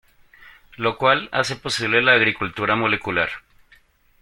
[0.77, 3.29] Lo cual hace posible la agricultura molecular.